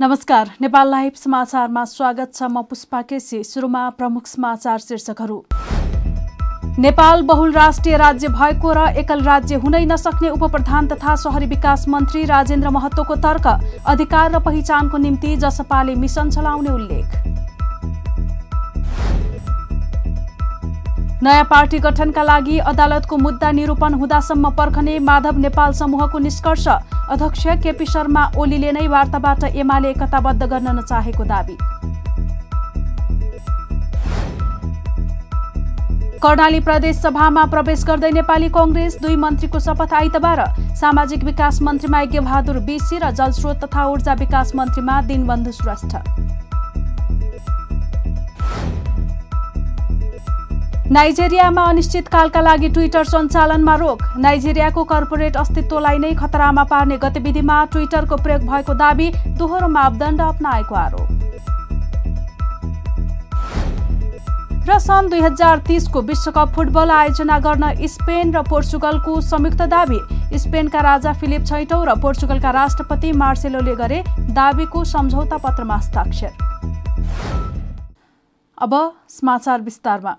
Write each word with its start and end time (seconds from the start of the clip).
नमस्कार 0.00 0.48
नेपाल 0.60 0.88
लाइभ 0.90 1.12
समाचारमा 1.16 1.84
स्वागत 1.84 2.34
छ 2.34 2.48
म 2.52 2.62
पुष्पा 2.62 3.00
केसी 3.02 3.42
सुरुमा 3.44 3.88
प्रमुख 3.90 4.26
समाचार 4.26 4.78
शीर्षकहरू। 4.78 5.38
नेपाल 6.78 7.22
बहुल 7.22 7.52
राष्ट्रिय 7.52 7.96
राज्य 7.96 8.28
भएको 8.28 8.72
र 8.72 8.86
एकल 8.98 9.22
राज्य 9.24 9.54
हुनै 9.56 9.84
नसक्ने 9.86 10.30
उपप्रधान 10.30 10.88
तथा 10.88 11.14
शहरी 11.16 11.46
विकास 11.46 11.88
मन्त्री 11.88 12.24
राजेन्द्र 12.26 12.70
महतोको 12.70 13.16
तर्क 13.24 13.46
अधिकार 13.86 14.30
र 14.32 14.40
पहिचानको 14.44 14.98
निम्ति 14.98 15.36
जसपाले 15.38 15.94
मिसन 15.96 16.30
चलाउने 16.30 16.70
उल्लेख। 16.70 17.35
नयाँ 21.26 21.44
पार्टी 21.44 21.78
गठनका 21.82 22.22
लागि 22.22 22.58
अदालतको 22.70 23.16
मुद्दा 23.18 23.50
निरूपण 23.50 23.94
हुँदासम्म 23.98 24.50
पर्खने 24.54 24.98
माधव 25.02 25.38
नेपाल 25.38 25.72
समूहको 25.74 26.18
निष्कर्ष 26.18 26.66
अध्यक्ष 26.68 27.46
केपी 27.62 27.86
शर्मा 27.86 28.22
ओलीले 28.38 28.70
नै 28.72 28.86
वार्ताबाट 28.86 29.44
एमाले 29.44 29.90
एकताबद्ध 29.90 30.42
गर्न 30.44 30.68
नचाहेको 30.78 31.24
दावी। 31.24 31.56
कर्णाली 36.22 36.60
प्रदेश 36.60 36.96
सभामा 36.98 37.44
प्रवेश 37.50 37.84
गर्दै 37.84 38.10
नेपाली 38.12 38.48
कङ्ग्रेस 38.54 38.96
दुई 39.02 39.16
मन्त्रीको 39.18 39.58
शपथ 39.66 39.94
आइतबार 39.94 40.44
सामाजिक 40.78 41.24
विकास 41.24 41.60
मन्त्रीमा 41.62 42.00
यज्ञबहादुर 42.02 42.58
बिसी 42.70 42.98
र 43.02 43.10
जलस्रोत 43.12 43.64
तथा 43.64 43.86
ऊर्जा 43.88 44.14
विकास 44.22 44.54
मन्त्रीमा 44.54 45.00
दिनबन्धु 45.10 45.52
श्रेष्ठ। 45.58 46.25
नाइजेरियामा 50.96 51.62
अनिश्चितकालका 51.68 52.40
लागि 52.40 52.68
ट्विटर 52.68 53.04
सञ्चालनमा 53.04 53.74
रोक। 53.76 54.02
नाइजेरियाको 54.18 54.84
कर्पोरेट 54.84 55.36
अस्तित्वलाई 55.36 55.98
नै 55.98 56.12
खतरामा 56.16 56.64
पार्ने 56.64 56.96
गतिविधिमा 56.98 57.56
ट्विटरको 57.72 58.16
प्रयोग 58.16 58.42
भएको 58.48 58.74
दावी 58.74 59.08
दोहोरो 59.36 59.68
मापदण्ड 59.68 60.20
अप्नाएको 60.22 60.74
आरोप। 60.76 61.08
र 64.64 64.78
सन् 64.80 65.10
दुई 65.10 65.20
हजार 65.20 65.58
तिसको 65.68 66.02
विश्वकप 66.02 66.48
फुटबल 66.56 66.90
आयोजना 66.90 67.38
गर्न 67.44 67.64
स्पेन 67.92 68.32
र 68.32 68.42
पोर्चुगलको 68.48 69.20
संयुक्त 69.22 69.62
दावी। 69.68 70.00
स्पेनका 70.40 70.80
राजा 70.82 71.12
फिलिप 71.14 71.44
छैटौँ 71.46 71.84
र 71.84 72.00
पोर्चुगलका 72.00 72.50
राष्ट्रपति 72.56 73.12
मार्सेलोले 73.14 73.74
गरे 73.76 74.02
दावीको 74.32 74.84
सम्झौता 74.86 75.36
पत्रमा 75.44 75.76
हस्ताक्षर। 75.76 76.32
अब 78.58 78.72
समाचार 79.12 79.60
विस्तारमा। 79.62 80.16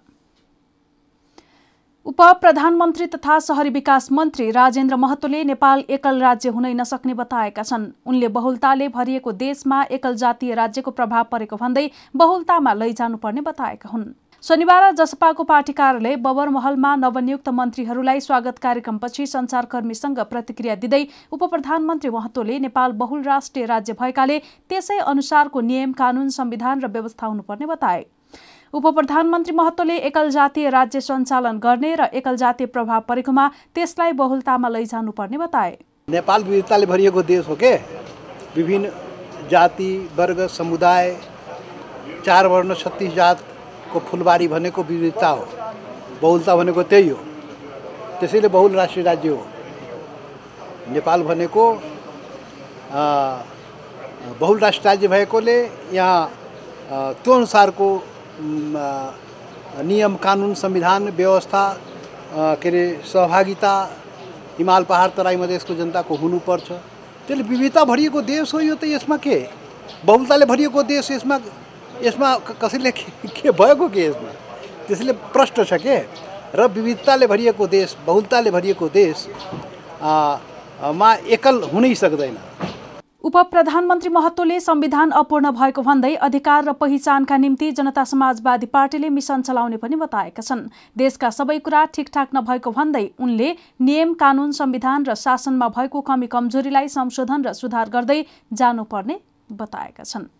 उप 2.07 2.21
प्रधानमन्त्री 2.41 3.05
तथा 3.05 3.37
शहरी 3.39 3.69
विकास 3.69 4.11
मन्त्री 4.11 4.49
राजेन्द्र 4.51 4.95
महतोले 4.95 5.43
नेपाल 5.43 5.83
एकल 5.89 6.19
राज्य 6.21 6.49
हुनै 6.49 6.73
नसक्ने 6.73 7.13
बताएका 7.13 7.63
छन्। 7.63 7.87
उनले 8.05 8.27
बहुलताले 8.37 8.87
भरिएको 8.89 9.31
देशमा 9.33 9.81
एकल 9.91 10.15
जातीय 10.15 10.53
राज्यको 10.53 10.91
प्रभाव 10.91 11.23
परेको 11.31 11.57
भन्दै 11.57 11.89
बहुलतामा 12.15 12.73
लैजानुपर्ने 12.75 13.41
बताएका 13.41 13.89
हुन्। 13.89 14.07
शनिबार 14.43 14.91
जसपाको 14.93 15.43
पार्टी 15.43 15.73
कार्यालय 15.73 16.15
बबर 16.23 16.49
महलमा 16.49 16.95
नवनियुक्त 16.95 17.49
मन्त्रीहरूलाई 17.51 18.19
स्वागत 18.21 18.59
कार्यक्रमपछि 18.59 19.25
संचारकर्मीसँग 19.27 20.19
प्रतिक्रिया 20.25 20.75
दिँदै 20.77 21.05
उप 21.31 21.43
प्रधानमन्त्री 21.45 22.09
महतोले 22.11 22.59
नेपाल 22.61 22.91
बहुल 23.01 23.23
राष्ट्रिय 23.23 23.65
राज्य 23.67 23.93
भएकाले 23.93 24.39
त्यसै 24.39 24.99
अनुसारको 25.07 25.61
नियम 25.63 25.91
कानून 25.99 26.29
संविधान 26.35 26.79
र 26.79 26.87
व्यवस्था 26.89 27.27
हुनुपर्ने 27.27 27.65
बताए। 27.67 28.05
उप 28.73 28.87
प्रधानमन्त्री 28.95 29.53
महतोले 29.55 29.95
एकल 30.07 30.29
जातीय 30.29 30.69
राज्य 30.69 30.99
सञ्चालन 31.01 31.57
गर्ने 31.59 31.93
र 31.95 32.03
एकल 32.13 32.35
जातीय 32.35 32.67
प्रभाव 32.67 33.01
परेकोमा 33.07 33.47
त्यसलाई 33.75 34.11
बहुलतामा 34.13 34.69
लैजानुपर्ने 34.69 35.37
बताए। 35.37 35.77
नेपाल 36.07 36.43
विविधताले 36.43 36.85
भरिएको 36.85 37.21
देश 37.23 37.47
हो 37.47 37.55
के? 37.55 37.75
विभिन्न 38.55 38.91
जाति 39.51 39.91
वर्ग 40.17 40.39
समुदाय 40.49 41.15
चार 42.25 42.47
वर्ण 42.47 42.73
छत्तिस 42.75 43.13
जातको 43.13 43.99
फुलबारी 43.99 44.47
भनेको 44.47 44.83
विविधता 44.83 45.29
हो। 45.29 45.47
बहुलता 46.21 46.55
भनेको 46.55 46.83
त्यही 46.83 47.09
हो। 47.09 47.19
त्यसैले 48.19 48.47
बहुल 48.47 48.75
राष्ट्रिय 48.75 49.05
राज्य 49.05 49.29
हो। 49.29 49.45
नेपाल 50.91 51.23
भनेको 51.23 51.63
बहुल 54.39 54.59
राष्ट्रिय 54.59 54.91
राज्य 54.91 55.07
भएकोले 55.07 55.57
यहाँ 55.93 56.19
त्यो 57.23 57.33
अनुसारको 57.33 57.87
नियम 58.39 60.15
कानुन 60.23 60.53
संविधान 60.53 61.09
व्यवस्था 61.09 61.63
के 62.61 62.69
अरे 62.69 62.83
सहभागिता 63.05 63.73
हिमाल 64.57 64.83
पहाड 64.83 65.11
तराई 65.17 65.35
मधेसको 65.35 65.75
जनताको 65.75 66.15
हुनुपर्छ 66.15 66.71
त्यसले 67.27 67.43
विविधता 67.43 67.83
भरिएको 67.85 68.21
देश 68.21 68.53
हो 68.53 68.59
यो 68.59 68.75
त 68.75 68.83
यसमा 68.85 69.17
के? 69.17 69.37
बहुलताले 70.05 70.45
भरिएको 70.45 70.83
देश 70.83 71.11
यसमा 71.11 71.39
यसमा 72.03 72.35
कसैले 72.61 72.91
के 72.91 73.51
भएको 73.51 73.87
के 73.89 74.05
यसमा? 74.05 74.29
त्यसले 74.87 75.13
प्रष्ट 75.33 75.61
छ 75.65 75.73
के? 75.81 75.97
र 76.55 76.67
विविधताले 76.69 77.27
भरिएको 77.27 77.67
देश 77.67 77.95
बहुलताले 78.05 78.51
भरिएको 78.51 78.89
देश 78.89 79.27
मा 80.93 81.13
एकल 81.25 81.61
हुनै 81.73 81.93
सक्दैन। 81.95 82.37
उप 83.27 83.37
प्रधानमन्त्री 83.51 84.09
महतोले 84.09 84.59
संविधान 84.59 85.09
अपूर्ण 85.11 85.49
भएको 85.51 85.81
भन्दै 85.83 86.13
अधिकार 86.27 86.63
र 86.63 86.73
पहिचानका 86.73 87.37
निम्ति 87.37 87.71
जनता 87.71 88.03
समाजवादी 88.03 88.65
पार्टीले 88.67 89.09
मिसन 89.09 89.41
चलाउने 89.41 89.77
पनि 89.77 89.95
बताएका 89.97 90.41
छन्। 90.41 90.61
देशका 90.97 91.29
सबै 91.29 91.57
कुरा 91.59 91.83
ठिकठाक 91.91 92.29
नभएको 92.35 92.71
भन्दै 92.71 93.03
उनले 93.19 93.49
नियम 93.81 94.13
कानून 94.15 94.51
संविधान 94.53 95.05
र 95.05 95.15
शासनमा 95.17 95.67
भएको 95.75 96.01
कमी 96.07 96.27
कमजोरीलाई 96.29 96.87
संशोधन 96.87 97.43
र 97.43 97.53
सुधार 97.53 97.89
गर्दै 97.91 98.19
जानुपर्ने 98.53 99.19
बताएका 99.51 100.03
छन्। 100.05 100.31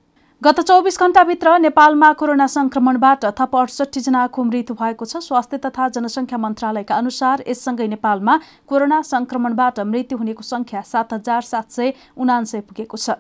गत 0.42 0.60
चौबिस 0.62 1.00
घण्टाभित्र 1.00 1.58
नेपालमा 1.58 2.12
कोरोना 2.14 2.46
संक्रमणबाट 2.48 3.26
थप 3.38 3.56
अडसठी 3.58 4.00
जनाको 4.00 4.44
मृत्यु 4.44 4.76
भएको 4.78 5.06
छ। 5.06 5.18
स्वास्थ्य 5.26 5.58
तथा 5.66 5.88
जनसङ्ख्या 5.90 6.38
मन्त्रालयका 6.38 6.96
अनुसार 6.96 7.44
यससँगै 7.48 7.88
नेपालमा 7.88 8.38
कोरोना 8.70 9.02
संक्रमणबाट 9.10 9.80
मृत्यु 9.90 10.18
हुनेको 10.18 10.44
संख्या 10.46 10.82
सात 10.86 11.14
हजार 11.14 11.42
सात 11.42 11.72
सय 11.72 11.94
उनान्सय 12.22 12.62
पुगेको 12.70 12.98
छ। 12.98 13.18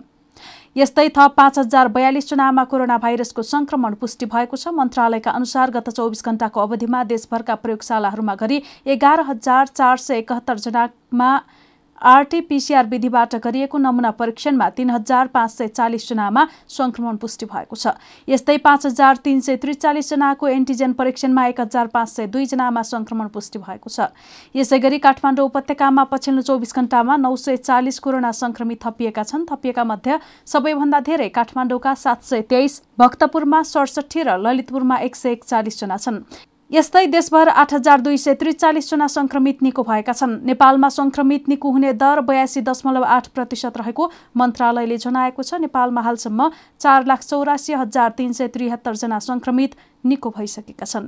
यस्तै 0.77 1.09
थप 1.09 1.33
पाँच 1.33 1.59
हजार 1.59 1.88
बयालिस 1.89 2.29
जनामा 2.29 2.63
कोरोना 2.69 2.97
भाइरसको 3.01 3.41
संक्रमण 3.50 3.94
पुष्टि 3.97 4.25
भएको 4.29 4.56
छ। 4.56 4.77
मन्त्रालयका 4.77 5.31
अनुसार 5.33 5.72
गत 5.73 5.89
चौबिस 5.89 6.22
घण्टाको 6.23 6.61
अवधिमा 6.61 7.03
देशभरका 7.11 7.56
प्रयोगशालाहरूमा 7.66 8.35
गरी 8.38 8.61
एघार 8.85 9.25
हजार 9.33 9.73
चार 9.73 9.97
सय 10.06 10.17
एकहत्तर 10.19 10.57
जनामा 10.66 11.31
आरटीपीसीआर 12.01 12.85
विधिबाट 12.87 13.35
गरिएको 13.37 13.77
नमुना 13.77 14.11
परीक्षणमा 14.11 14.69
तीन 14.69 14.89
हजार 14.89 15.27
पाँच 15.27 15.51
सय 15.51 15.67
चालिसजनामा 15.67 16.45
संक्रमण 16.69 17.15
पुष्टि 17.17 17.45
भएको 17.45 17.75
छ। 17.75 17.87
यस्तै 18.27 18.57
पाँच 18.57 18.85
हजार 18.85 19.15
तिन 19.23 19.39
सय 19.41 19.55
त्रिचालिसजनाको 19.57 20.47
एन्टिजेन 20.47 20.93
परीक्षणमा 20.93 21.45
एक 21.47 21.61
हजार 21.61 21.87
पाँच 21.87 22.09
सय 22.09 22.27
दुईजनामा 22.27 22.81
संक्रमण 22.83 23.27
पुष्टि 23.27 23.59
भएको 23.59 23.89
छ। 23.89 24.09
यसै 24.55 24.79
गरी 24.79 24.97
काठमाडौँ 24.99 25.45
उपत्यकामा 25.45 26.03
पछिल्लो 26.11 26.41
चौबिस 26.41 26.75
घण्टामा 26.75 27.15
नौ 27.17 27.35
सय 27.35 27.57
चालिस 27.59 27.99
कोरोना 27.99 28.31
संक्रमित 28.33 28.83
थपिएका 28.83 29.23
छन्। 29.23 29.45
थपिएका 29.49 29.83
मध्ये 29.83 30.19
सबैभन्दा 30.47 30.99
धेरै 31.01 31.29
काठमाडौँका 31.29 31.93
सात 31.95 32.23
सय 32.23 32.41
तेइस 32.49 32.81
भक्तपुरमा 32.99 33.61
सडसठी 33.63 34.23
र 34.23 34.37
ललितपुरमा 34.37 34.97
एक 35.01 35.15
सय 35.15 35.31
एकचालिसजना 35.31 35.97
छन्। 35.97 36.21
यस्तै 36.72 37.05
देशभर 37.07 37.47
आठ 37.50 37.73
हजार 37.73 38.01
दुई 38.05 38.17
सय 38.19 38.33
त्रिचालिसजना 38.39 39.05
सङ्क्रमित 39.07 39.61
निको 39.63 39.83
भएका 39.89 40.13
छन्। 40.13 40.33
नेपालमा 40.50 40.89
सङ्क्रमित 40.95 41.47
निको 41.47 41.69
हुने 41.72 41.94
दर 42.01 42.22
बयासी 42.28 42.61
दशमलव 42.61 43.03
आठ 43.17 43.28
प्रतिशत 43.31 43.78
रहेको 43.81 44.07
मन्त्रालयले 44.35 44.97
जनाएको 45.00 45.44
छ। 45.44 45.62
नेपालमा 45.63 46.01
हालसम्म 46.07 46.50
चार 46.80 47.07
लाख 47.07 47.24
चौरासी 47.24 47.80
हजार 47.83 48.09
तिन 48.19 48.36
सय 48.36 48.51
त्रिहत्तरजना 48.51 49.19
सङ्क्रमित 49.30 49.80
निको 50.12 50.30
भइसकेका 50.36 50.86
छन्। 50.86 51.07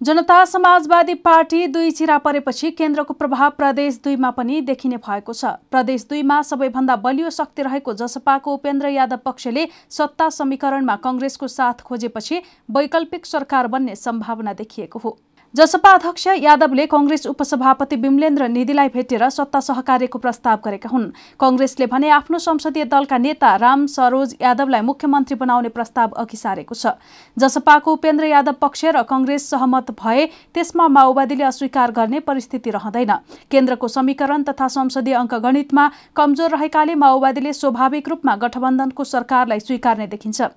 जनता 0.00 0.44
समाजवादी 0.44 1.14
पार्टी 1.16 1.66
दुई 1.66 1.90
चिरा 1.90 2.16
परेपछि 2.18 2.70
केन्द्रको 2.70 3.14
प्रभाव 3.14 3.50
प्रदेश 3.50 3.98
दुईमा 4.04 4.30
पनि 4.30 4.60
देखिने 4.60 4.96
भएको 4.98 5.32
छ। 5.32 5.52
प्रदेश 5.70 6.04
दुईमा 6.10 6.40
सबैभन्दा 6.42 6.96
बलियो 6.96 7.30
शक्ति 7.30 7.62
रहेको 7.62 7.94
जसपाको 7.94 8.54
उपेन्द्र 8.54 8.88
यादव 8.88 9.20
पक्षले 9.24 9.66
सत्ता 9.90 10.28
समीकरणमा 10.30 10.96
कङ्ग्रेसको 11.00 11.48
साथ 11.48 11.80
खोजेपछि 11.82 12.42
वैकल्पिक 12.70 13.26
सरकार 13.26 13.66
बन्ने 13.68 13.94
सम्भावना 13.96 14.52
देखिएको 14.54 14.98
हो। 14.98 15.16
जसपा 15.56 15.90
अध्यक्ष 15.94 16.26
यादवले 16.38 16.84
कङ्ग्रेस 16.86 17.26
उपसभापति 17.26 17.96
विमलेन्द्र 17.96 18.48
निधिलाई 18.48 18.88
भेटेर 18.94 19.28
सत्ता 19.30 19.60
सहकार्यको 19.60 20.18
प्रस्ताव 20.18 20.58
गरेका 20.64 20.88
हुन्। 20.88 21.06
कङ्ग्रेसले 21.40 21.86
भने 21.88 22.08
आफ्नो 22.12 22.38
संसदीय 22.38 22.84
दलका 22.84 23.18
नेता 23.18 23.54
राम 23.56 23.86
सरोज 23.88 24.34
यादवलाई 24.36 24.80
मुख्यमन्त्री 24.82 25.36
बनाउने 25.36 25.68
प्रस्ताव 25.72 26.10
अघि 26.14 26.36
सारेको 26.36 26.74
छ। 26.74 26.92
जसपाको 27.36 27.92
उपेन्द्र 27.92 28.24
यादव 28.26 28.52
पक्ष 28.60 28.84
र 28.84 29.02
कङ्ग्रेस 29.08 29.48
सहमत 29.48 29.96
भए 29.96 30.26
त्यसमा 30.52 30.88
माओवादीले 30.92 31.48
अस्वीकार 31.48 31.96
गर्ने 31.96 32.20
परिस्थिति 32.28 32.76
रहँदैन। 32.76 33.16
केन्द्रको 33.48 33.88
समीकरण 33.88 34.42
तथा 34.44 34.68
संसदीय 34.76 35.14
अङ्कगणितमा 35.14 35.90
कमजोर 36.12 36.50
रहेकाले 36.52 37.00
माओवादीले 37.00 37.52
स्वाभाविक 37.54 38.08
रूपमा 38.08 38.36
गठबन्धनको 38.44 39.04
सरकारलाई 39.06 39.60
स्वीकार्ने 39.62 40.06
देखिन्छ। 40.06 40.52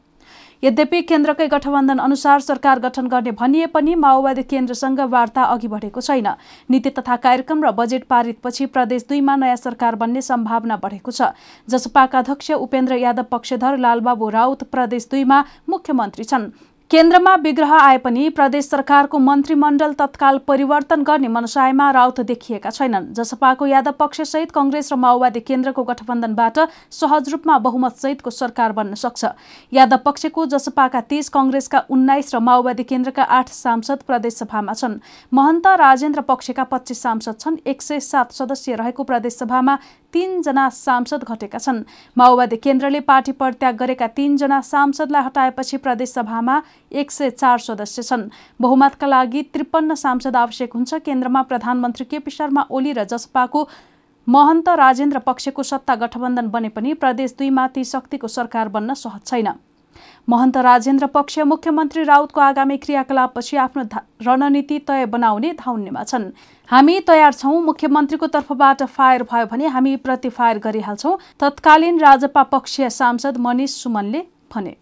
यद्यपि 0.64 1.02
केन्द्रकै 1.02 1.46
गठबन्धन 1.48 1.98
अनुसार 2.00 2.40
सरकार 2.42 2.80
गठन 2.80 3.08
गर्ने 3.08 3.32
भनिए 3.32 3.66
पनि 3.72 3.94
माओवादी 3.96 4.44
केन्द्रसँग 4.44 5.00
वार्ता 5.10 5.44
अघि 5.46 5.68
बढेको 5.68 6.02
छैन। 6.02 6.28
नीति 6.70 6.90
तथा 6.90 7.16
कार्यक्रम 7.18 7.64
र 7.64 7.72
बजेट 7.72 8.04
पारितपछि 8.06 8.66
प्रदेश 8.68 9.06
दुईमा 9.10 9.36
नयाँ 9.36 9.56
सरकार 9.58 9.96
बन्ने 9.96 10.22
सम्भावना 10.22 10.76
बढेको 10.78 11.12
छ। 11.12 11.32
जसपाका 11.68 12.20
अध्यक्ष 12.20 12.52
उपेन्द्र 12.60 12.96
यादव 12.98 13.32
पक्षधर 13.32 13.78
लालबाबु 13.80 14.30
राउत 14.30 14.64
प्रदेश 14.68 15.08
दुईमा 15.12 15.44
मुख्यमन्त्री 15.70 16.24
छन्। 16.26 16.52
केन्द्रमा 16.92 17.34
विग्रह 17.36 17.74
आए 17.74 17.98
पनि 17.98 18.30
प्रदेश 18.30 18.66
सरकारको 18.66 19.18
मन्त्रीमण्डल 19.20 19.92
तत्काल 19.94 20.38
परिवर्तन 20.48 21.04
गर्ने 21.04 21.28
मनसायमा 21.28 21.90
राउत 21.92 22.20
देखिएका 22.22 22.70
छैनन्। 22.70 23.06
जसपाको 23.14 23.66
यादव 23.68 23.92
पक्षसहित 24.00 24.52
कंग्रेस 24.52 24.92
र 24.92 24.96
माओवादी 24.96 25.40
केन्द्रको 25.40 25.84
गठबन्धनबाट 25.84 26.58
सहज 26.92 27.30
रूपमा 27.30 27.58
बहुमतसहितको 27.60 28.30
सरकार 28.32 28.72
बन्न 28.72 28.94
सक्छ। 28.96 29.26
यादव 29.72 29.98
पक्षको 30.06 30.46
जसपाका 30.48 31.02
तीस 31.06 31.30
कंग्रेसका 31.30 31.84
उन्नाइस 31.92 32.36
र 32.36 32.40
माओवादी 32.42 32.84
केन्द्रका 32.86 33.24
आठ 33.38 33.50
सांसद 33.54 34.02
प्रदेशसभामा 34.10 34.74
छन्। 34.74 35.00
महन्त 35.32 35.68
राजेन्द्र 35.78 36.22
पक्षका 36.26 36.64
पच्चिस 36.66 37.02
सांसद 37.02 37.40
छन्। 37.40 37.62
एक 37.68 37.82
सय 37.82 38.00
सात 38.02 38.32
सदस्य 38.34 38.76
रहेको 38.76 39.04
प्रदेशसभामा 39.04 39.78
तीनजना 40.14 40.68
सांसद 40.70 41.24
घटेका 41.24 41.58
छन्। 41.60 41.84
माओवादी 42.18 42.56
केन्द्रले 42.58 43.00
पार्टी 43.02 43.32
परित्याग 43.32 43.76
गरेका 43.76 44.08
तीनजना 44.18 44.60
सांसदलाई 44.62 45.24
हटाएपछि 45.24 45.78
प्रदेशसभामा 45.78 46.62
एक 46.92 47.12
सय 47.12 47.30
चार 47.32 47.58
सदस्य 47.60 48.04
छन्। 48.04 48.30
बहुमतका 48.60 49.08
लागि 49.08 49.42
त्रिपन्न 49.54 49.94
सांसद 49.96 50.36
आवश्यक 50.36 50.74
हुन्छ। 50.74 50.94
केन्द्रमा 51.06 51.42
प्रधानमन्त्री 51.44 52.06
केपी 52.06 52.32
शर्मा 52.32 52.66
ओली 52.70 52.94
र 52.94 53.04
जसपाको 53.06 53.68
महन्त 54.28 54.70
राजेन्द्र 54.70 55.20
पक्षको 55.20 55.64
सत्ता 55.64 55.96
गठबन्धन 55.96 56.48
बने 56.50 56.70
पनि 56.70 56.94
प्रदेश 56.96 57.36
दुईमा 57.38 57.68
ती 57.68 57.84
शक्तिको 57.86 58.28
सरकार 58.30 58.68
बन्न 58.70 58.94
सहज 58.96 59.26
छैन। 59.26 59.48
महन्त 60.30 60.58
राजेन्द्र 60.58 61.06
पक्ष 61.08 61.38
मुख्यमन्त्री 61.50 62.04
राउतको 62.04 62.42
आगामी 62.42 62.76
क्रियाकलापपछि 62.78 63.58
आफ्नो 63.58 63.84
रणनीति 64.24 64.78
तय 64.88 65.06
बनाउने 65.06 65.52
धाउन्नेमा 65.60 66.04
छन्। 66.04 66.30
हामी 66.70 67.00
तयार 67.08 67.34
छौँ 67.34 67.62
मुख्यमन्त्रीको 67.62 68.28
तर्फबाट 68.28 68.84
फायर 68.88 69.24
भयो 69.24 69.46
भने 69.46 69.68
हामी 69.68 69.96
प्रति 70.06 70.30
फायर 70.30 70.58
गरिहाल्छौँ 70.60 71.18
तत्कालीन 71.40 72.00
राजपा 72.00 72.44
पक्षीय 72.52 72.90
सांसद 72.92 73.38
मनिष 73.40 73.72
सुमनले 73.74 74.22
भने। 74.54 74.76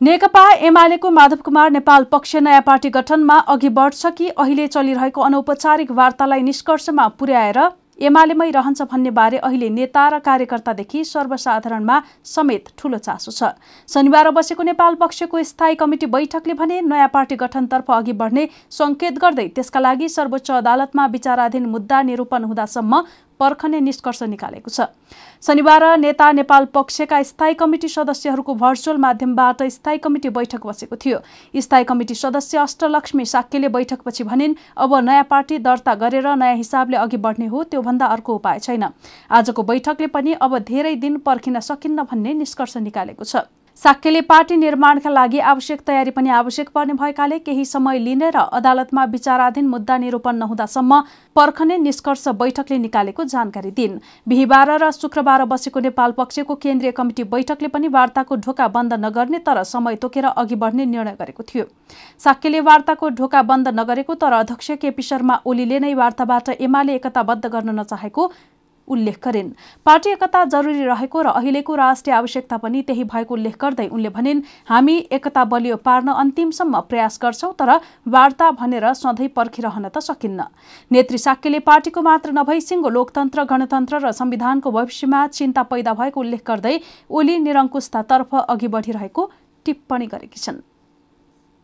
नेकपा 0.00 0.44
एमालेको 0.68 1.10
माधव 1.10 1.40
कुमार 1.44 1.70
नेपाल 1.70 2.04
पक्ष 2.12 2.36
नयाँ 2.38 2.62
पार्टी 2.62 2.90
गठनमा 2.90 3.38
अघि 3.48 3.68
बढ्छ 3.72 4.12
कि 4.12 4.28
अहिले 4.28 4.66
चलिरहेको 4.68 5.20
अनौपचारिक 5.22 5.90
वार्तालाई 5.94 6.42
निष्कर्षमा 6.42 7.08
पुर्याएर 7.18 7.58
एमालेमै 7.98 8.50
रहन्छ 8.50 8.82
भन्ने 8.82 9.10
बारे 9.10 9.38
अहिले 9.38 9.68
नेता 9.70 10.08
र 10.08 10.18
कार्यकर्तादेखि 10.20 11.04
सर्वसाधारणमा 11.06 11.96
समेत 12.26 12.68
ठूलो 12.78 12.98
चासो 12.98 13.30
छ। 13.30 13.50
शनिबार 13.88 14.30
बसेको 14.36 14.62
नेपाल 14.62 14.94
पक्षको 14.96 15.42
स्थायी 15.42 15.74
कमिटी 15.76 16.06
बैठकले 16.06 16.54
भने 16.54 16.80
नयाँ 16.82 17.08
पार्टी 17.12 17.36
गठनतर्फ 17.36 17.90
अघि 17.92 18.12
बढ्ने 18.20 18.48
संकेत 18.70 19.18
गर्दै 19.18 19.48
त्यसका 19.56 19.80
लागि 19.80 20.08
सर्वोच्च 20.10 20.50
अदालतमा 20.52 21.06
विचाराधीन 21.14 21.66
मुद्दा 21.68 22.02
निरूपण 22.02 22.44
हुँदासम्म 22.44 23.02
पर्खने 23.40 23.80
निष्कर्ष 23.80 24.22
निकालेको 24.24 24.70
छ। 24.70 24.88
शनिबार 25.42 25.84
नेता 25.98 26.30
नेपाल 26.32 26.64
पक्षका 26.74 27.22
स्थायी 27.22 27.54
कमिटी 27.54 27.88
सदस्यहरूको 27.88 28.54
भर्चुअल 28.56 28.96
माध्यमबाट 28.96 29.62
स्थायी 29.64 29.98
कमिटी 29.98 30.28
बैठक 30.30 30.66
बसेको 30.66 30.96
थियो। 30.96 31.18
स्थायी 31.56 31.84
कमिटी 31.84 32.14
सदस्य 32.16 32.58
अष्टलक्ष्मी 32.58 33.24
साक्यले 33.26 33.68
बैठकपछि 33.68 34.24
भनिन् 34.24 34.54
अब 34.76 34.94
नयाँ 35.00 35.26
पार्टी 35.30 35.58
दर्ता 35.60 35.94
गरेर 35.96 36.28
नयाँ 36.36 36.56
हिसाबले 36.56 36.96
अघि 36.98 37.16
बढ्ने 37.18 37.46
हो 37.46 37.62
त्योभन्दा 37.66 38.06
अर्को 38.08 38.34
उपाय 38.34 38.58
छैन। 38.60 38.88
आजको 39.30 39.62
बैठकले 39.64 40.06
पनि 40.08 40.32
अब 40.40 40.58
धेरै 40.64 40.94
दिन 40.96 41.16
पर्खिन 41.20 41.60
सकिन्न 41.62 42.02
भन्ने 42.02 42.34
निष्कर्ष 42.36 42.76
निकालेको 42.78 43.24
छ। 43.24 43.46
साक्यले 43.78 44.20
पार्टी 44.20 44.56
निर्माणका 44.56 45.10
लागि 45.10 45.38
आवश्यक 45.38 45.80
तयारी 45.86 46.10
पनि 46.10 46.30
आवश्यक 46.32 46.68
पर्ने 46.74 46.92
भएकाले 46.92 47.38
केही 47.38 47.64
समय 47.64 47.98
लिने 47.98 48.30
र 48.30 48.44
अदालतमा 48.56 49.04
विचाराधीन 49.04 49.66
मुद्दा 49.68 49.96
निरूपण 49.98 50.36
नहुँदासम्म 50.36 51.00
पर्खने 51.36 51.76
निष्कर्ष 51.78 52.26
बैठकले 52.34 52.78
निकालेको 52.78 53.24
जानकारी 53.26 53.70
दिइन्। 53.70 53.98
बिहिबार 54.26 54.70
र 54.80 54.90
शुक्रबार 54.92 55.44
बसेको 55.44 55.80
नेपाल 55.80 56.12
पक्षको 56.16 56.54
केन्द्रीय 56.56 56.92
कमिटी 56.92 57.24
बैठकले 57.26 57.68
पनि 57.68 57.88
वार्ताको 57.92 58.36
ढोका 58.38 58.68
बन्द 58.70 58.94
नगर्ने 59.04 59.38
तर 59.44 59.62
समय 59.66 59.96
तोकेर 60.00 60.24
अघि 60.26 60.54
बढ्ने 60.56 60.84
निर्णय 60.86 61.16
गरेको 61.20 61.42
थियो। 61.44 61.64
साक्यले 62.20 62.60
वार्ताको 62.62 63.08
ढोका 63.12 63.42
बन्द 63.44 63.68
नगरेको 63.76 64.14
तर 64.16 64.32
अध्यक्ष 64.34 64.70
केपी 64.80 65.02
शर्मा 65.04 65.40
ओलीले 65.44 65.78
नै 65.80 65.94
वार्ताबाट 65.94 66.48
एमाले 66.58 66.94
एकताबद्ध 66.94 67.46
गर्न 67.46 67.78
नचाहेको 67.80 68.30
उल्लेख 68.88 69.18
गरिन्। 69.24 69.50
पार्टी 69.86 70.10
एकता 70.10 70.44
जरुरी 70.46 70.84
रहेको 70.84 71.22
र 71.22 71.26
अहिलेको 71.32 71.74
राष्ट्रिय 71.76 72.14
आवश्यकता 72.16 72.56
पनि 72.56 72.82
त्यही 72.82 73.04
भएको 73.06 73.34
उल्लेख 73.34 73.56
गर्दै 73.60 73.86
उनले 73.88 74.08
भनिन् 74.10 74.42
हामी 74.68 74.96
एकता 75.12 75.44
बलियो 75.46 75.76
पार्न 75.82 76.08
अन्तिमसम्म 76.14 76.80
प्रयास 76.90 77.18
गर्छौं 77.22 77.52
तर 77.58 77.70
वार्ता 78.08 78.50
भनेर 78.52 78.92
सधैँ 78.94 79.28
पर्खिरहन 79.36 79.88
त 79.88 79.98
सकिन्न। 80.00 80.44
नेत्री 80.90 81.18
साक्यले 81.18 81.58
पार्टीको 81.62 82.02
मात्र 82.02 82.30
नभई 82.32 82.60
सिंगो 82.60 82.88
लोकतन्त्र 82.90 83.44
गणतन्त्र 83.44 84.04
र 84.06 84.12
संविधानको 84.12 84.70
भविष्यमा 84.70 85.26
चिन्ता 85.32 85.62
पैदा 85.72 85.92
भएको 85.94 86.20
उल्लेख 86.20 86.42
गर्दै 86.46 86.78
ओली 87.10 87.38
निरङ्कुशतातर्फ 87.40 88.34
अघि 88.36 88.68
बढिरहेको 88.68 89.30
टिप्पणी 89.66 90.06
गरेकी 90.06 90.40
छन्। 90.40 90.62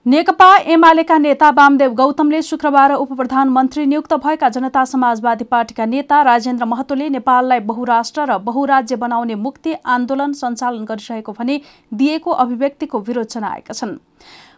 नेकपा 0.07 0.47
एमालेका 0.67 1.17
नेता 1.19 1.49
वामदेव 1.51 1.93
गौतमले 1.95 2.41
शुक्रबार 2.43 2.93
उप 2.93 3.13
प्रधानमन्त्री 3.13 3.85
नियुक्त 3.87 4.15
भएका 4.25 4.49
जनता 4.49 4.85
समाजवादी 4.85 5.45
पार्टीका 5.45 5.85
नेता 5.87 6.23
राजेन्द्र 6.23 6.65
महतोले 6.65 7.09
नेपाललाई 7.09 7.61
बहुराष्ट्र 7.71 8.25
र 8.27 8.39
बहुराज्य 8.41 8.97
बनाउने 8.97 9.35
मुक्ति 9.39 9.75
आन्दोलन 9.87 10.33
सञ्चालन 10.35 10.85
गरिरहेको 10.85 11.33
भने 11.33 11.61
दिएको 11.95 12.31
अभिव्यक्तिको 12.45 13.01
विरोध 13.01 13.29
जनाएका 13.29 13.75
छन्। 13.75 13.97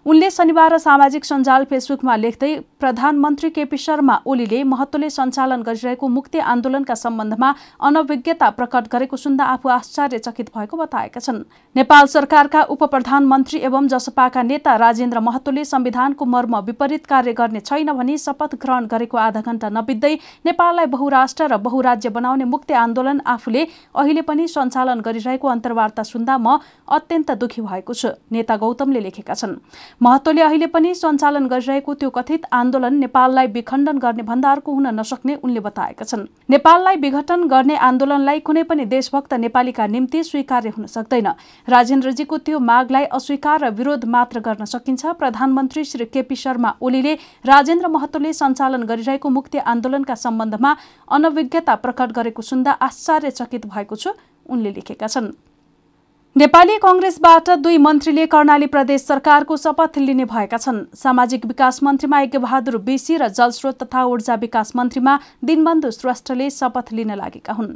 उनले 0.06 0.28
शनिबार 0.30 0.76
सामाजिक 0.78 1.24
सञ्जाल 1.24 1.64
फेसबुकमा 1.64 2.14
लेख्दै 2.16 2.48
प्रधानमन्त्री 2.80 3.48
केपी 3.50 3.76
शर्मा 3.76 4.16
ओलीले 4.26 4.62
महत्वले 4.64 5.08
सञ्चालन 5.10 5.62
गरिरहेको 5.62 6.08
मुक्ति 6.16 6.38
आन्दोलनका 6.52 6.94
सम्बन्धमा 6.94 7.48
अनभिज्ञता 7.88 8.50
प्रकट 8.58 8.90
गरेको 8.92 9.16
सुन्दा 9.16 9.44
आफू 9.52 9.68
आश्चर्यचकित 9.76 10.50
भएको 10.56 10.76
बताएका 10.76 11.20
छन्। 11.20 11.38
नेपाल 11.76 12.06
सरकारका 12.06 12.62
उप 12.74 12.84
प्रधानमन्त्री 12.86 13.60
एवं 13.68 13.88
जसपाका 13.88 14.42
नेता 14.42 14.74
राजेन्द्र 14.84 15.20
महतोले 15.20 15.64
संविधानको 15.64 16.24
मर्म 16.26 16.58
विपरीत 16.66 17.06
कार्य 17.06 17.32
गर्ने 17.40 17.60
छैन 17.62 17.92
भनी 17.94 18.18
शपथ 18.26 18.58
ग्रहण 18.60 18.86
गरेको 18.92 19.18
आधा 19.18 19.40
घण्टा 19.42 19.68
नबित्दै 19.70 20.12
नेपाललाई 20.44 20.92
बहुराष्ट्र 20.96 21.48
र 21.48 21.60
बहुराज्य 21.64 22.12
बनाउने 22.18 22.50
मुक्ति 22.52 22.74
आन्दोलन 22.82 23.24
आफूले 23.36 23.64
अहिले 23.96 24.28
पनि 24.28 24.48
सञ्चालन 24.50 25.00
गरिरहेको 25.00 25.48
अन्तर्वार्ता 25.48 26.02
सुन्दा 26.04 26.38
म 26.38 26.60
अत्यन्त 26.92 27.30
दुखी 27.40 27.62
भएको 27.62 27.94
छु 27.94 28.14
नेता 28.32 28.56
गौतमले 28.58 29.00
लेखेका 29.00 29.34
छन्। 29.34 29.58
महतोले 30.00 30.42
अहिले 30.42 30.66
पनि 30.66 30.94
सञ्चालन 30.94 31.46
गरिरहेको 31.48 31.94
त्यो 31.94 32.10
कथित 32.10 32.46
आन्दोलन 32.52 32.94
नेपाललाई 32.98 33.46
विखण्डन 33.48 33.98
गर्ने 33.98 34.22
भन्दा 34.22 34.50
अर्को 34.52 34.72
हुन 34.72 34.86
नसक्ने 34.90 35.34
उनले 35.36 35.60
बताएका 35.60 36.04
छन्। 36.04 36.26
नेपाललाई 36.50 36.96
विघटन 36.96 37.46
गर्ने 37.48 37.76
आन्दोलनलाई 37.78 38.40
कुनै 38.40 38.62
पनि 38.64 38.84
देशभक्त 38.86 39.34
नेपालीका 39.36 39.86
निम्ति 39.86 40.22
स्वीकार्य 40.24 40.68
हुन 40.76 40.86
सक्दैन। 40.88 41.28
राजेन्द्रजीको 41.68 42.38
त्यो 42.38 42.58
मागलाई 42.60 43.04
अस्वीकार 43.14 43.64
र 43.64 43.70
विरोध 43.72 44.04
मात्र 44.10 44.40
गर्न 44.40 44.64
सकिन्छ। 44.66 45.14
प्रधानमन्त्री 45.14 45.84
श्री 45.84 46.04
केपी 46.10 46.36
शर्मा 46.36 46.74
ओलीले 46.82 47.14
राजेन्द्र 47.44 47.88
महतोले 47.88 48.32
सञ्चालन 48.34 48.82
गरिरहेको 48.84 49.28
मुक्ति 49.30 49.58
आन्दोलनका 49.64 50.14
सम्बन्धमा 50.16 50.76
अनभिज्ञता 51.08 51.74
प्रकट 51.78 52.12
गरेको 52.12 52.42
सुन्दा 52.42 52.72
आश्चर्यचकित 52.82 53.66
भएको 53.66 53.96
छु 53.96 54.10
उनले 54.50 54.70
लेखेका 54.72 55.06
छन्। 55.06 55.32
नेपाली 56.36 56.76
कङ्ग्रेसबाट 56.82 57.50
दुई 57.64 57.76
मन्त्रीले 57.78 58.24
कर्णाली 58.26 58.66
प्रदेश 58.66 59.02
सरकारको 59.02 59.56
शपथ 59.56 59.98
लिने 59.98 60.24
भएका 60.26 60.58
छन्। 60.58 60.80
सामाजिक 60.96 61.46
विकास 61.46 61.82
मन्त्रीमा 61.82 62.20
यज्ञबहादुर 62.20 62.78
बेसी 62.82 63.16
र 63.16 63.28
जलस्रोत 63.30 63.82
तथा 63.82 64.02
ऊर्जा 64.10 64.34
विकास 64.42 64.74
मन्त्रीमा 64.76 65.18
दिनबन्धु 65.44 65.90
श्रेष्ठले 65.94 66.50
शपथ 66.50 66.92
लिन 66.92 67.14
लागेका 67.14 67.52
हुन्। 67.54 67.74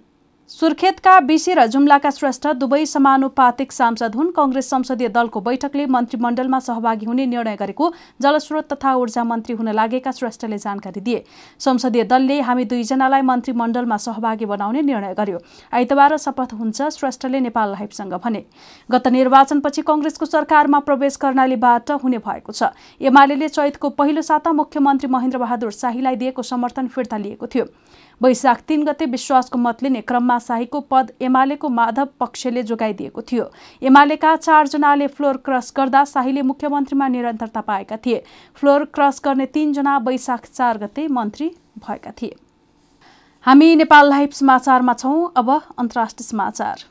सुर्खेतका 0.49 1.19
बिसी 1.21 1.55
र 1.55 1.65
जुम्लाका 1.69 2.11
श्रेष्ठ 2.11 2.47
दुवै 2.57 2.85
समानुपातिक 2.89 3.73
सांसद 3.73 4.15
हुन्। 4.17 4.31
कंग्रेस 4.33 4.69
संसदीय 4.71 5.09
दलको 5.11 5.41
बैठकले 5.41 5.85
मन्त्रीमण्डलमा 5.87 6.59
सहभागी 6.59 7.07
हुने 7.07 7.27
निर्णय 7.29 7.57
गरेको 7.57 7.93
जलस्रोत 8.19 8.73
तथा 8.73 8.95
ऊर्जा 8.97 9.25
मन्त्री 9.25 9.55
हुन 9.55 9.69
लागेका 9.71 10.11
श्रेष्ठले 10.11 10.59
जानकारी 10.59 11.01
दिए। 11.01 11.23
संसदीय 11.61 12.05
दलले 12.05 12.41
हामी 12.41 12.65
दुईजनालाई 12.65 13.23
मन्त्रीमण्डलमा 13.23 13.97
सहभागी 13.99 14.45
बनाउने 14.47 14.83
निर्णय 14.83 15.15
गर्यो। 15.15 15.39
आइतबार 15.71 16.17
शपथ 16.17 16.55
हुन्छ 16.55 16.89
श्रेष्ठले 16.97 17.41
नेपाल 17.41 17.69
लाइफसँग 17.71 18.15
भने। 18.17 18.45
गत 18.89 19.09
निर्वाचनपछि 19.11 19.83
कंग्रेसको 19.85 20.27
सरकारमा 20.27 20.79
प्रवेश 20.81 21.17
कर्णालीबाट 21.19 21.91
हुने 22.01 22.19
भएको 22.25 22.53
छ। 22.53 22.73
एमाले 23.05 23.49
चैतको 23.51 23.91
पहिलो 23.93 24.23
साता 24.25 24.53
मुख्यमन्त्री 24.55 25.13
महेन्द्र 25.13 25.39
बहादुर 25.39 25.71
शाहीलाई 25.77 26.17
दिएको 26.17 26.43
समर्थन 26.43 26.89
फिर्ता 26.89 27.17
लिएको 27.19 27.47
थियो। 27.47 27.65
वैशाख 28.21 28.61
तीन 28.69 28.85
गते 28.85 29.07
विश्वासको 29.07 29.59
मत 29.59 29.83
लिने 29.83 30.01
क्रममा 30.03 30.39
शाहीको 30.39 30.81
पद 30.91 31.13
एमालेको 31.23 31.69
माधव 31.71 32.09
पक्षले 32.21 32.63
जोगाइदिएको 32.63 33.23
थियो। 33.23 33.45
एमालेका 33.83 34.35
चारजनाले 34.39 35.07
फ्लोर 35.09 35.37
क्रस 35.45 35.73
गर्दा 35.77 36.05
शाहीले 36.07 36.43
मुख्यमन्त्रीमा 36.43 37.09
निरन्तरता 37.09 37.61
पाएका 37.63 37.97
थिए। 37.97 38.23
फ्लोर 38.57 38.85
क्रस 38.95 39.21
गर्ने 39.25 39.47
तीनजना 39.49 39.97
वैशाख 40.01 40.47
चार 40.49 40.79
गते 40.79 41.09
मन्त्री 41.11 41.51
भएका 41.79 42.13
थिए। 42.23 42.37
हामी 43.47 43.75
नेपाल 43.77 44.11
लाइभ 44.11 44.31
समाचारमा 44.35 44.93
छौँ। 44.95 45.33
अब 45.37 45.51
अन्तर्राष्ट्रिय 45.51 46.27
समाचार। 46.27 46.85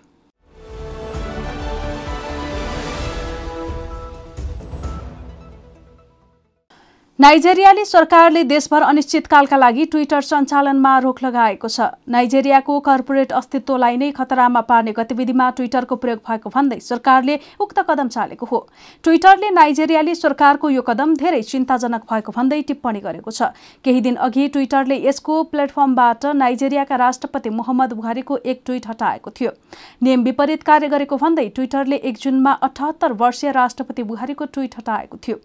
नाइजेरियाली 7.20 7.84
सरकारले 7.86 8.44
देशभर 8.44 8.82
अनिश्चितकालका 8.84 9.58
लागि 9.58 9.86
ट्विटर 9.86 10.22
सञ्चालनमा 10.22 10.98
रोक 11.00 11.24
लगाएको 11.24 11.68
छ। 11.68 11.86
नाइजेरियाको 12.08 12.80
कर्पोरेट 12.80 13.32
अस्तित्वलाई 13.34 13.98
नै 13.98 14.10
खतरामा 14.12 14.62
पार्ने 14.62 14.92
गतिविधिमा 14.94 15.50
ट्विटरको 15.52 15.96
प्रयोग 15.96 16.20
भएको 16.22 16.50
भन्दै 16.50 16.80
सरकारले 16.80 17.40
उक्त 17.60 17.80
कदम 17.88 18.08
चालेको 18.08 18.46
हो। 18.46 18.60
ट्विटरले 19.04 19.50
नाइजेरियाली 19.50 20.16
सरकारको 20.16 20.70
यो 20.70 20.82
कदम 20.84 21.16
धेरै 21.16 21.42
चिन्ताजनक 21.44 22.06
भएको 22.12 22.32
भन्दै 22.38 22.62
टिप्पणी 22.70 23.02
गरेको 23.02 23.32
छ। 23.32 23.50
केही 23.82 24.02
दिन 24.02 24.22
अघि 24.22 24.48
ट्विटरले 24.50 25.00
यसको 25.08 25.42
प्लेटफर्मबाट 25.50 26.26
नाइजेरियाका 26.38 27.02
राष्ट्रपति 27.04 27.50
मोहम्मद 27.58 27.94
बुहारीको 27.94 28.38
एक 28.46 28.62
ट्विट 28.66 28.88
हटाएको 28.90 29.34
थियो। 29.34 29.56
नियम 30.04 30.30
विपरीत 30.30 30.70
कार्य 30.70 30.94
गरेको 30.94 31.18
भन्दै 31.18 31.50
ट्विटरले 31.58 32.02
एक 32.06 32.18
जुनमा 32.20 32.56
अठहत्तर 32.62 33.20
वर्षीय 33.26 33.52
राष्ट्रपति 33.60 34.04
बुहारीको 34.06 34.52
ट्विट 34.54 34.80
हटाएको 34.80 35.22
थियो। 35.28 35.42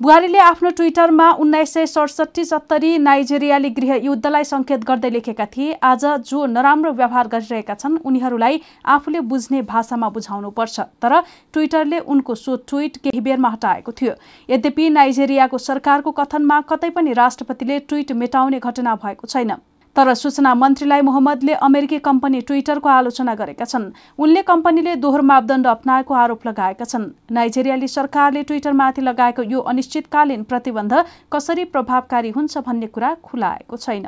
बुहारीले 0.00 0.38
आफ्नो 0.38 0.70
ट्विटरमा 0.70 1.30
उन्नाइस 1.40 1.72
सय 1.74 1.86
सडसठी 1.86 2.44
सत्तरी 2.44 2.98
नाइजेरियाली 2.98 3.68
गृह 3.70 3.94
युद्धलाई 4.04 4.44
सङ्केत 4.44 4.82
गर्दै 4.84 5.10
लेखेका 5.10 5.46
थिए। 5.46 5.72
आज 5.82 6.04
जो 6.22 6.44
नराम्रो 6.46 6.92
व्यवहार 6.92 7.28
गरिरहेका 7.28 7.74
छन् 7.74 7.96
उनीहरूलाई 8.04 8.60
आफूले 8.86 9.20
बुझ्ने 9.24 9.62
भाषामा 9.64 10.08
बुझाउनुपर्छ। 10.08 10.80
तर 11.00 11.20
ट्विटरले 11.52 11.98
उनको 12.06 12.34
सो 12.36 12.56
ट्विट 12.68 12.96
केही 12.98 13.20
बेरमा 13.20 13.48
हटाएको 13.48 13.92
थियो। 13.92 14.12
यद्यपि 14.50 14.90
नाइजेरियाको 14.90 15.58
सरकारको 15.58 16.12
कथनमा 16.12 16.60
कतै 16.68 16.90
पनि 16.90 17.12
राष्ट्रपतिले 17.14 17.78
ट्विट 17.88 18.12
मेटाउने 18.14 18.60
घटना 18.60 18.94
भएको 19.00 19.26
छैन। 19.26 19.56
तर 19.96 20.12
सूचना 20.14 20.52
मन्त्रीलाई 20.54 21.00
मोहम्मदले 21.00 21.52
अमेरिकी 21.66 21.98
कम्पनी 21.98 22.40
ट्विटरको 22.40 22.88
आलोचना 22.88 23.34
गरेका 23.34 23.64
छन्। 23.64 23.84
उनले 24.18 24.42
कम्पनीले 24.42 24.94
दोहोरो 24.96 25.22
मापदण्ड 25.24 25.66
अप्नाएको 25.66 26.14
आरोप 26.14 26.46
लगाएका 26.46 26.84
छन्। 26.84 27.06
नाइजेरियाली 27.32 27.88
सरकारले 27.88 28.42
ट्विटरमाथि 28.42 29.02
लगाएको 29.02 29.42
यो 29.44 29.60
अनिश्चितकालीन 29.72 30.42
प्रतिबन्ध 30.44 31.04
कसरी 31.32 31.64
प्रभावकारी 31.72 32.30
हुन्छ 32.30 32.58
भन्ने 32.66 32.86
कुरा 32.88 33.14
खुलाएको 33.24 33.76
छैन। 33.78 34.06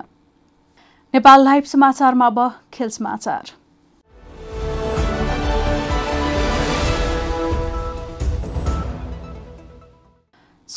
नेपाल 1.14 1.44
लाइभ 1.44 1.64
समाचारमा 1.66 2.26
अब 2.26 2.38
खेल 2.72 2.88
समाचार। 2.90 3.57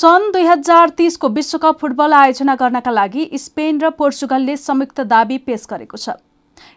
सन् 0.01 0.31
दुई 0.34 0.46
हजार 0.46 0.89
तिसको 0.98 1.27
विश्वकप 1.29 1.77
फुटबल 1.79 2.13
आयोजना 2.13 2.53
गर्नका 2.55 2.91
लागि 2.91 3.25
स्पेन 3.36 3.81
र 3.81 3.89
पोर्चुगलले 3.98 4.55
संयुक्त 4.58 5.01
दावी 5.10 5.38
पेश 5.46 5.65
गरेको 5.70 5.98
छ। 5.98 6.15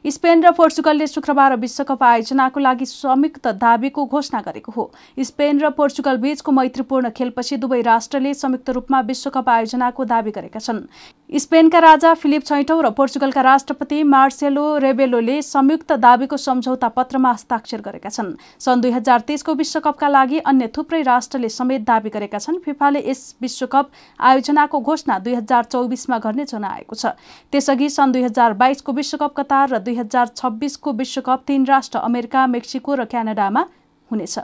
स्पेन 0.04 0.42
र 0.44 0.50
पोर्चुगलले 0.52 1.06
शुक्रबार 1.06 1.54
विश्वकप 1.56 2.02
आयोजनाको 2.04 2.61
लागि 2.61 2.87
संयुक्त 2.87 3.46
दावीको 3.56 4.04
घोषणा 4.04 4.40
गरेको 4.40 4.73
हो। 4.73 4.84
स्पेन 5.18 5.61
र 5.61 5.70
पोर्चुगल 5.73 6.16
बीचको 6.20 6.52
मैत्रीपूर्ण 6.52 7.11
खेलपछि 7.11 7.56
दुवै 7.56 7.80
राष्ट्रले 7.82 8.34
संयुक्त 8.34 8.70
रूपमा 8.70 9.00
विश्वकप 9.02 9.49
आयोजनाको 9.49 10.04
दावी 10.04 10.30
गरेका 10.30 10.61
छन्। 10.61 10.84
स्पेनका 11.32 11.78
राजा 11.78 12.12
फिलिप 12.14 12.44
छैटौँ 12.44 12.82
र 12.82 12.90
पोर्चुगलका 12.92 13.40
राष्ट्रपति 13.42 14.02
मार्सेलो 14.04 14.66
रेबेलोले 14.78 15.40
संयुक्त 15.42 15.92
दावीको 15.96 16.37
सम्झौता 16.37 16.88
पत्रमा 16.90 17.32
हस्ताक्षर 17.32 17.80
गरेका 17.80 18.08
छन्। 18.11 18.37
सन् 18.61 18.80
दुई 18.80 18.90
हजार 18.90 19.20
तेइसको 19.25 19.54
विश्वकपका 19.54 20.08
लागि 20.08 20.38
अन्य 20.44 20.68
थुप्रै 20.76 21.02
राष्ट्रले 21.02 21.49
समेत 21.49 21.80
दावी 21.84 22.11
गरेका 22.11 22.38
छन्। 22.38 22.61
फिफाले 22.61 23.02
यस 23.08 23.25
विश्वकप 23.40 23.90
आयोजनाको 24.20 24.80
घोषणा 24.80 25.18
दुई 25.18 25.34
हजार 25.34 25.64
चौबिसमा 25.73 26.18
गर्ने 26.20 26.44
जनाएको 26.44 26.94
छ। 26.94 27.16
त्यसअघि 27.52 27.88
सन् 27.88 28.12
दुई 28.12 28.23
हजार 28.23 28.52
बाइसको 28.54 28.92
विश्वकप 28.92 29.34
कतार 29.37 29.68
र 29.70 29.78
दुई 29.80 29.94
हजार 29.95 30.27
छब्बिसको 30.37 30.93
विश्वकप 30.95 31.45
तीन 31.47 31.65
राष्ट्र 31.67 31.99
अमेरिका 32.01 32.47
मेक्सिको 32.49 32.95
र 32.95 33.05
क्यानाडामा 33.07 33.65
हुनेछ। 34.11 34.39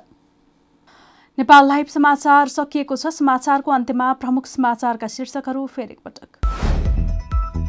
नेपाल 1.39 1.69
लाइभ 1.69 1.87
समाचार 1.89 2.49
सकिएको 2.51 2.97
छ। 2.97 3.07
समाचारको 3.15 3.71
अन्त्यमा 3.71 4.13
प्रमुख 4.15 4.47
समाचारका 4.49 5.07
शीर्षकहरू 5.09 5.67
फेरि 5.67 5.93
एकपटक। 5.93 6.31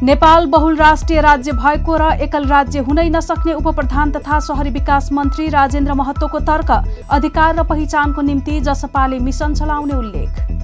नेपाल 0.02 0.46
बहुराष्ट्रिय 0.46 1.20
राज्य 1.20 1.52
भएको 1.54 1.96
र 1.96 2.10
एकल 2.22 2.44
राज्य 2.46 2.78
हुनै 2.80 3.08
नसक्ने 3.10 3.52
उप 3.54 3.68
प्रधान 3.76 4.10
तथा 4.12 4.40
शहरी 4.40 4.70
विकास 4.70 5.12
मन्त्री 5.12 5.48
राजेन्द्र 5.48 5.94
महतोको 5.94 6.40
तर्क 6.42 6.70
अधिकार 7.10 7.54
र 7.56 7.62
पहिचानको 7.64 8.22
निम्ति 8.22 8.60
जसपाले 8.62 9.18
मिसन 9.20 9.54
चलाउने 9.54 9.94
उल्लेख। 9.94 10.61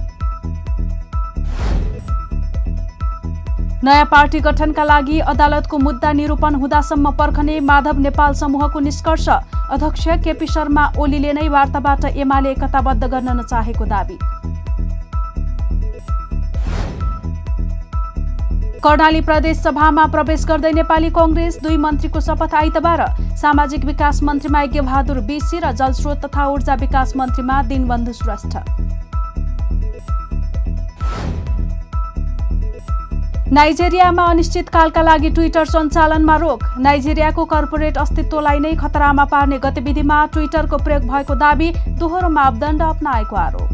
नयाँ 3.83 4.05
पार्टी 4.05 4.39
गठनका 4.39 4.83
लागि 4.83 5.19
अदालतको 5.31 5.77
मुद्दा 5.77 6.11
निरूपण 6.11 6.55
हुँदासम्म 6.55 7.11
पर्खने 7.15 7.59
माधव 7.63 7.99
नेपाल 7.99 8.33
समूहको 8.35 8.79
निष्कर्ष। 8.79 9.27
अध्यक्ष 9.71 10.07
केपी 10.23 10.47
शर्मा 10.47 10.83
ओलीले 10.99 11.31
नै 11.33 11.47
वार्ताबाट 11.47 12.05
एमाले 12.05 12.51
एकताबद्ध 12.51 13.03
गर्न 13.05 13.39
नचाहेको 13.39 13.85
दावी। 13.85 14.17
कर्णाली 18.83 19.21
प्रदेश 19.21 19.57
सभामा 19.59 20.05
प्रवेश 20.11 20.45
गर्दै 20.45 20.71
नेपाली 20.73 21.09
कङ्ग्रेस 21.15 21.59
दुई 21.63 21.77
मन्त्रीको 21.79 22.19
शपथ 22.19 22.53
आइतबार। 22.55 23.05
सामाजिक 23.39 23.85
विकास 23.85 24.23
मन्त्रीमा 24.23 24.61
यज्ञबहादुर 24.61 25.19
बिसी 25.23 25.59
र 25.59 25.71
जलस्रोत 25.71 26.25
तथा 26.25 26.47
ऊर्जा 26.51 26.75
विकास 26.83 27.15
मन्त्रीमा 27.15 27.61
दिनबन्धु 27.63 28.13
श्रेष्ठ। 28.13 28.88
नाइजेरियामा 33.51 34.23
अनिश्चितकालका 34.29 35.01
लागि 35.01 35.29
ट्विटर 35.29 35.65
सञ्चालनमा 35.65 36.35
रोक। 36.37 36.63
नाइजेरियाको 36.79 37.45
कर्पोरेट 37.45 37.97
अस्तित्वलाई 37.97 38.59
नै 38.59 38.73
खतरामा 38.77 39.25
पार्ने 39.25 39.57
गतिविधिमा 39.59 40.17
ट्विटरको 40.33 40.77
प्रयोग 40.77 41.03
भएको 41.07 41.35
दावी 41.35 41.69
दोहोरो 41.97 42.29
मापदण्ड 42.29 42.81
अप्नाएको 42.83 43.35
आरोप। 43.35 43.69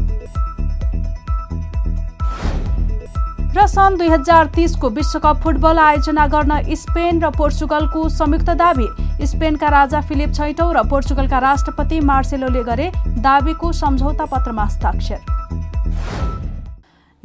र 3.52 3.66
सन् 3.66 3.98
दुई 3.98 4.08
हजार 4.08 4.46
तिसको 4.56 4.90
विश्वकप 4.90 5.36
फुटबल 5.44 5.78
आयोजना 5.78 6.26
गर्न 6.28 6.52
स्पेन 6.74 7.20
र 7.20 7.30
पोर्चुगलको 7.36 8.08
संयुक्त 8.16 8.50
दावी। 8.56 8.88
स्पेनका 9.26 9.68
राजा 9.70 10.00
फिलिप 10.08 10.32
छैटौँ 10.34 10.72
र 10.72 10.88
पोर्चुगलका 10.88 11.38
राष्ट्रपति 11.40 12.00
मार्सेलोले 12.00 12.62
गरे 12.64 12.90
दावीको 13.20 13.72
सम्झौता 13.74 14.24
पत्रमा 14.26 14.64
हस्ताक्षर। 14.64 15.20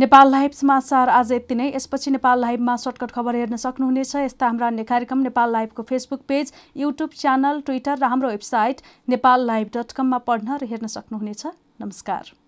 नेपाल 0.01 0.31
लाइभ 0.31 0.51
समाचार 0.51 1.09
आज 1.11 1.31
यति 1.31 1.55
नै। 1.55 1.67
यसपछि 1.67 2.11
नेपाल 2.11 2.39
लाइभमा 2.41 2.75
सर्टकट 2.83 3.11
खबर 3.11 3.35
हेर्न 3.35 3.55
सक्नुहुनेछ। 3.63 4.15
यस्ता 4.17 4.47
हाम्रा 4.47 4.67
अन्य 4.67 4.83
कार्यक्रम 4.85 5.19
Nepal 5.21 5.51
लाइभको 5.51 5.83
Facebook 5.85 6.25
page 6.27 6.53
YouTube 6.77 7.09
channel 7.21 7.61
Twitter 7.61 7.97
र 7.97 8.09
हाम्रो 8.09 8.29
वेबसाइट 8.29 8.81
नेपाल 9.09 9.45
लाइभ 9.47 9.69
डट 9.77 9.91
कममा 9.93 10.17
पढ्न 10.25 10.57
र 10.57 10.73
हेर्न 10.73 10.87
सक्नुहुनेछ। 10.89 11.45
नमस्कार। 11.81 12.40